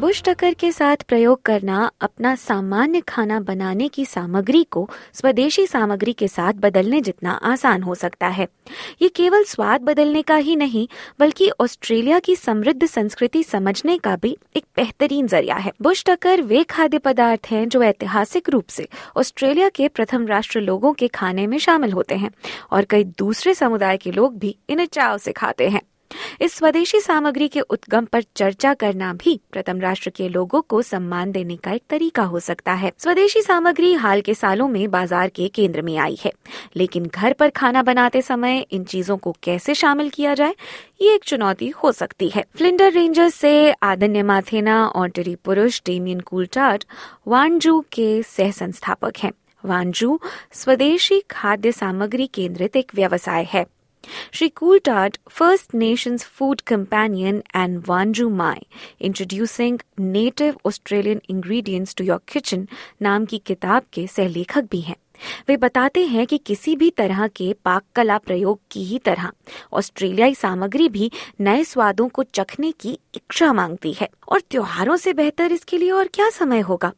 [0.00, 6.12] Bush टकर के साथ प्रयोग करना, अपना सामान्य खाना बनाने की सामग्री को स्वदेशी सामग्री
[6.12, 8.46] के साथ बदलने जितना आसान हो सकता है।
[9.02, 10.86] ये केवल स्वाद बदलने का ही नहीं,
[11.20, 16.64] बल्कि ऑस्ट्रेलिया की समृद्ध संस्कृति समझने का भी एक बेहतरीन ज़रिया है। बुश टकर वे
[16.64, 21.58] खाद्य पदार्थ हैं जो ऐतिहासिक रूप से ऑस्ट्रेलिया के प्रथम राष्ट्र लोगों के खाने में
[21.58, 22.30] शामिल होते हैं,
[22.72, 25.82] और कई दूसरे समुदाय के लोग भी इन्हें चाव से खाते हैं।
[26.40, 31.32] इस स्वदेशी सामग्री के उद्गम पर चर्चा करना भी प्रथम राष्ट्र के लोगों को सम्मान
[31.32, 35.48] देने का एक तरीका हो सकता है। स्वदेशी सामग्री हाल के सालों में बाज़ार के
[35.48, 36.32] केंद्र में आई है।
[36.76, 40.54] लेकिन घर पर खाना बनाते समय इन चीज़ों को कैसे शामिल किया जाए,
[41.02, 46.20] ये एक चुनौती हो सकती है। फ्लिंडर रेंजर्स से आदन्य माथेना और टेरी पुरुष डेमियन
[46.20, 46.84] कूलटार्ट
[47.28, 49.32] वानजू के सह संस्थापक हैं।
[49.64, 50.18] वानजू
[50.52, 53.66] स्वदेशी खाद्य सामग्री केंद्रित एक व्यवसाय है।
[54.32, 58.60] Shri Coulthard, First Nations Food Companion and Wanju Mai,
[59.00, 62.66] Introducing Native Australian Ingredients to Your Kitchen
[63.02, 64.96] नाम की किताब के सहलेखक भी हैं
[65.48, 69.30] वे बताते हैं कि किसी भी तरह के पाक कला प्रयोग की ही तरह
[69.72, 75.52] ऑस्ट्रेलियाई सामग्री भी नए स्वादों को चखने की इच्छा मांगती है और त्योहारों से बेहतर
[75.52, 76.92] इसके लिए और क्या समय होगा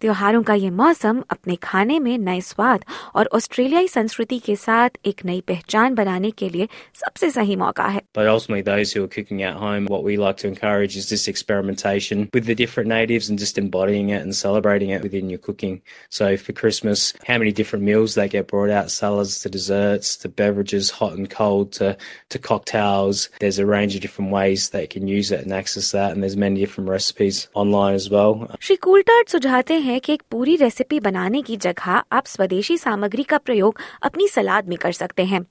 [0.00, 2.84] त्योहारों का ये मौसम अपने खाने में नए स्वाद
[3.16, 6.68] और ऑस्ट्रेलियाई संस्कृति के साथ एक नई पहचान बनाने के लिए
[7.04, 10.36] सबसे सही मौका है But ultimately, those who are cooking at home, what we like
[10.42, 14.90] to encourage is this experimentation with the different natives and just embodying it and celebrating
[14.96, 15.80] it within your cooking.
[16.18, 20.28] So for Christmas, how many different meals they get brought out, salads to desserts to
[20.42, 21.96] beverages, hot and cold to,
[22.30, 23.28] to cocktails.
[23.40, 26.12] There's a range of different ways they can use it and access that.
[26.12, 28.32] And there's many different recipes online as well.
[28.62, 29.28] Shri कूलटार्ट
[29.61, 34.27] सुझाते हैं कि एक पूरी recipe बनाने की जगह आप स्वदेशी सामग्री का प्रयोग अपनी
[34.27, 35.45] सलाद में कर सकते हैं।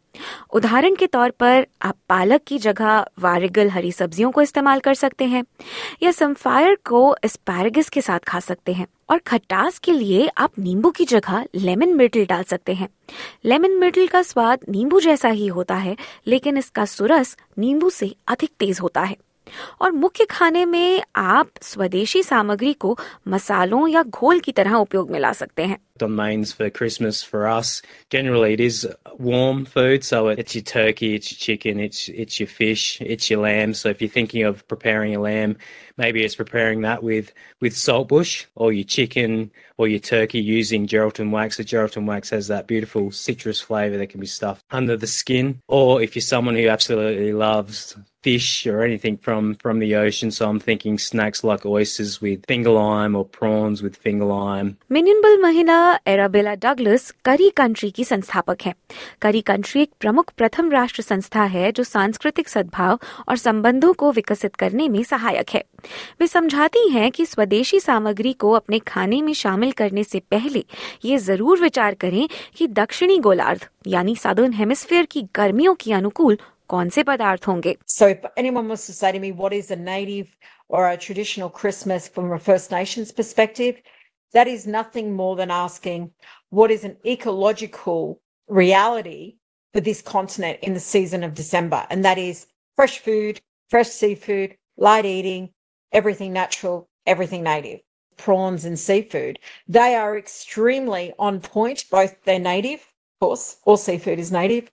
[0.53, 5.25] उदाहरण के तौर पर, आप पालक की जगह वारिगल हरी सब्जियों को इस्तेमाल कर सकते
[5.25, 5.45] हैं,
[6.03, 10.91] या समफायर को एस्पैरागस के साथ खा सकते हैं, और खटास के लिए आप नींबू
[10.91, 12.89] की जगह लेमन मिर्टल डाल सकते हैं।
[13.45, 15.97] लेमन मिर्टल का स्वाद नींबू जैसा ही होता है,
[16.27, 19.17] लेकिन इसका सुरस नींबू से अधिक तेज होता है।
[19.81, 22.99] और मुख्य खाने में आप स्वदेशी सामग्री को
[23.29, 27.49] मसालों या घोल की तरह उपयोग में ला सकते हैं। on mains for Christmas for
[27.49, 27.83] us.
[28.11, 28.89] Generally, it is
[29.19, 33.41] warm food, so it's your turkey, it's your chicken, it's it's your fish, it's your
[33.41, 33.75] lamb.
[33.75, 35.57] So if you're thinking of preparing a lamb,
[35.97, 41.31] maybe it's preparing that with with saltbush or your chicken or your turkey using Geraldton
[41.31, 41.57] wax.
[41.57, 45.61] The Geraldton wax has that beautiful citrus flavour that can be stuffed under the skin.
[45.69, 50.47] Or if you're someone who absolutely loves fish or anything from from the ocean so
[50.49, 55.90] i'm thinking snacks like oysters with finger lime or prawns with finger lime minion mahina
[56.07, 58.75] Arabella Douglas curry country की संस्थापक है।
[59.23, 64.57] करी country एक प्रमुख प्रथम राष्ट्र संस्था है जो सांस्कृतिक सद्भाव और संबंधों को विकसित
[64.57, 65.65] करने में सहायक है।
[66.21, 70.65] वे समझाती हैं कि स्वदेशी सामग्री को अपने खाने में शामिल करने से पहले
[71.05, 76.89] ये ज़रूर विचार करें कि दक्षिणी गोलार्ध यानी साउदर्न हेमिस्फीयर की गर्मियों के अनुकूल कौन
[76.89, 77.77] से पदार्थ होंगे?
[78.01, 80.27] If anyone to say to me what is a native
[80.69, 83.81] or a traditional Christmas from a First Nations perspective,
[84.34, 86.12] that is nothing more than asking
[86.50, 89.38] what is an ecological reality
[89.74, 91.86] for this continent in the season of December.
[91.90, 95.50] And that is fresh food, fresh seafood, light eating,
[95.92, 97.80] everything natural, everything native.
[98.18, 104.20] Prawns and seafood, they are extremely on point, both they're native, of course, all seafood
[104.20, 104.72] is native,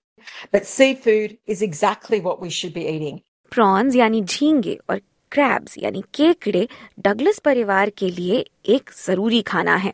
[0.51, 3.21] but seafood is exactly what we should be eating.
[3.51, 5.01] Prawns यानी झींगे और
[5.32, 6.66] crabs यानी केकड़े
[7.00, 9.92] Douglas परिवार के लिए एक ज़रूरी खाना है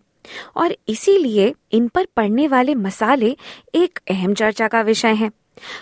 [0.56, 3.36] और इसीलिए इन पर पड़ने वाले मसाले
[3.74, 5.30] एक अहम चर्चा का विषय हैं।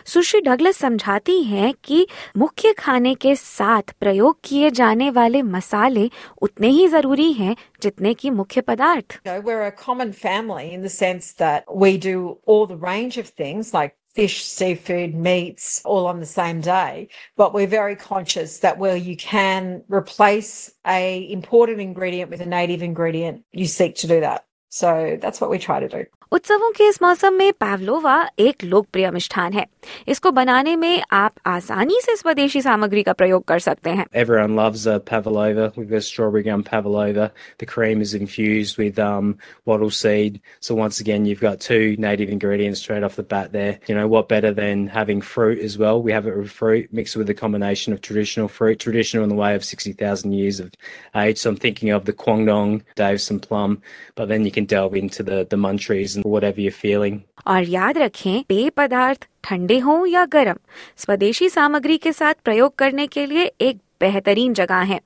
[0.07, 2.07] सुश्री डगलस समझाती हैं कि
[2.37, 6.11] मुख्य खाने के साथ प्रयोग किए जाने वाले मसाले
[6.43, 11.33] उतने ही ज़रूरी हैं जितने कि मुख्य पदार्थ we're a common family in the sense
[11.43, 16.27] that we do all the range of things, like fish, seafood, meats, all on the
[16.27, 17.09] same day.
[17.37, 22.83] But we're very conscious that where you can replace a imported ingredient with a native
[22.83, 24.47] ingredient, you seek to do that.
[24.69, 26.22] So that's what we try to do.
[26.32, 29.66] उत्सवों के इस मौसम में pavlova एक लोकप्रिय मिष्ठान है
[30.08, 34.86] इसको बनाने में आप आसानी से स्वदेशी सामग्री का प्रयोग कर सकते हैं Everyone loves
[34.94, 35.72] a pavlova.
[35.78, 37.32] We've got strawberry gum pavlova.
[37.60, 40.42] The cream is infused with um, wattle seed.
[40.60, 43.80] So once again, you've got two native ingredients straight off the bat there.
[43.88, 46.02] You know, what better than having fruit as well?
[46.02, 49.42] We have it with fruit mixed with a combination of traditional fruit, traditional in the
[49.46, 50.74] way of 60,000 years of
[51.16, 51.38] age.
[51.38, 53.82] So I'm thinking of the Kwangdong, Davison plum,
[54.16, 57.19] but then you can delve into the, the munchies and whatever you're feeling.
[57.47, 60.57] और याद रखें पेय पदार्थ ठंडे हों या गर्म,
[60.97, 65.01] स्वदेशी सामग्री के साथ प्रयोग करने के लिए एक बेहतरीन जगह है।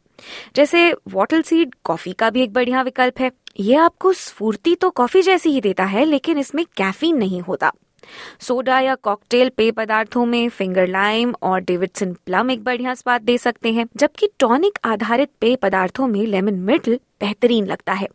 [0.57, 3.31] जैसे वॉटल सीड कॉफ़ी का भी एक बढ़िया विकल्प है।
[3.61, 7.73] ये आपको स्फूर्ति तो कॉफ़ी जैसी ही देता है, लेकिन इसमें कैफीन नहीं होता।
[8.41, 13.39] सोडा या कॉकटेल पेय पदार्थों में फिंगर लाइम और डेविडसन प्लम एक बढ़िया स्वाद दे
[13.39, 18.09] सकते हैं, जबकि टॉनिक आधारित पेय पदार्थों में लेमन मिर्टल बेहतरीन लगता है।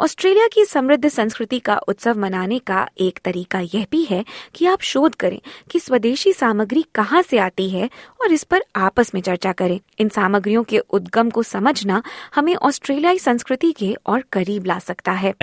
[0.00, 4.24] ऑस्ट्रेलिया की समृद्ध संस्कृति का उत्सव मनाने का एक तरीका यह भी है
[4.54, 9.14] कि आप शोध करें कि स्वदेशी सामग्री कहाँ से आती है और इस पर आपस
[9.14, 12.02] में चर्चा करें। इन सामग्रियों के उद्गम को समझना
[12.34, 15.34] हमें ऑस्ट्रेलियाई संस्कृति के और करीब ला सकता है।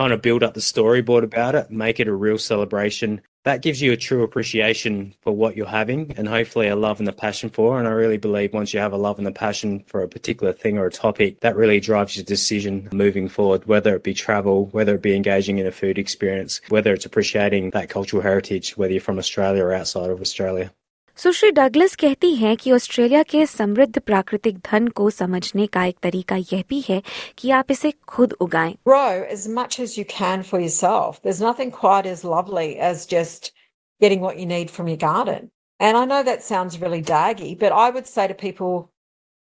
[0.00, 3.18] Kind of build up the storyboard about it, make it a real celebration.
[3.44, 7.08] That gives you a true appreciation for what you're having and hopefully a love and
[7.08, 7.78] a passion for.
[7.78, 10.54] And I really believe once you have a love and a passion for a particular
[10.54, 14.66] thing or a topic, that really drives your decision moving forward, whether it be travel,
[14.72, 18.92] whether it be engaging in a food experience, whether it's appreciating that cultural heritage, whether
[18.92, 20.72] you're from Australia or outside of Australia.
[21.16, 26.36] सुश्री Douglas कहती हैं कि Australia के समृद्ध प्राकृतिक धन को समझने का एक तरीका
[26.36, 27.00] यह भी है
[27.38, 31.22] कि आप इसे खुद उगाएँ Grow as much as you can for yourself.
[31.22, 33.52] There's nothing quite as lovely as just
[34.00, 35.48] getting what you need from your garden.
[35.78, 38.90] And I know that sounds really daggy, but I would say to people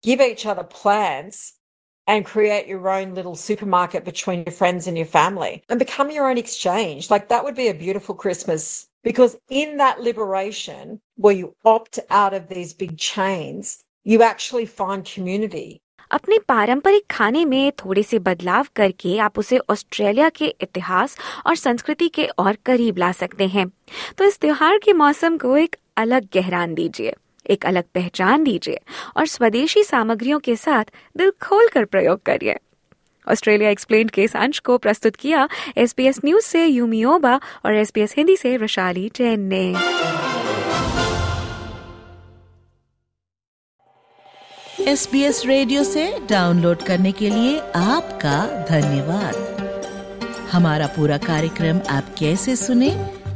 [0.02, 1.42] give each other plants
[2.06, 6.28] and create your own little supermarket between your friends and your family and become your
[6.28, 7.10] own exchange.
[7.10, 12.34] Like that would be a beautiful Christmas because in that liberation where you opt out
[12.34, 15.80] of these big chains, you actually find community.
[16.10, 21.16] अपने पारंपरिक खाने में थोड़े से बदलाव करके आप उसे ऑस्ट्रेलिया के इतिहास
[21.46, 23.66] और संस्कृति के और करीब ला सकते हैं
[24.18, 27.14] तो इस त्योहार के मौसम को एक अलग गहरान दीजिए
[27.50, 28.80] एक अलग पहचान दीजिए
[29.16, 32.56] और स्वदेशी सामग्रियों के साथ दिल खोल कर प्रयोग करिए
[33.26, 38.36] ऑस्ट्रेलिया एक्सप्लेन के अंश को प्रस्तुत किया एसपीएस न्यूज़ से यूमी ओबा और एसपीएस हिंदी
[38.36, 39.64] से वैशाली जैन ने
[44.88, 48.38] एस बी एस रेडियो से डाउनलोड करने के लिए आपका
[48.70, 49.50] धन्यवाद
[50.52, 52.88] हमारा पूरा कार्यक्रम आप कैसे सुने,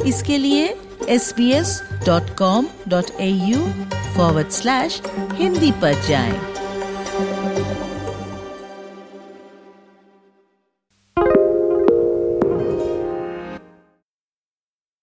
[0.06, 0.64] इसके लिए
[1.08, 3.60] S B S dot com dot A U
[4.16, 5.00] forward slash
[5.34, 6.55] Hindi पर जाएँ।